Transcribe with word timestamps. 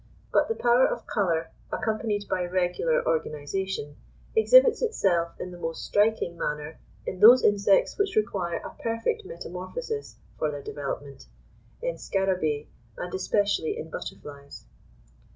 But 0.33 0.47
the 0.47 0.55
power 0.55 0.87
of 0.87 1.05
colour, 1.05 1.51
accompanied 1.71 2.27
by 2.27 2.43
regular 2.45 3.05
organisation, 3.07 3.97
exhibits 4.35 4.81
itself 4.81 5.39
in 5.39 5.51
the 5.51 5.59
most 5.59 5.85
striking 5.85 6.35
manner 6.39 6.79
in 7.05 7.19
those 7.19 7.43
insects 7.43 7.95
which 7.99 8.15
require 8.15 8.57
a 8.57 8.71
perfect 8.81 9.25
metamorphosis 9.25 10.15
for 10.39 10.49
their 10.49 10.63
development 10.63 11.27
in 11.83 11.97
scarabæ, 11.97 12.65
and 12.97 13.13
especially 13.13 13.77
in 13.77 13.91
butterflies. 13.91 14.65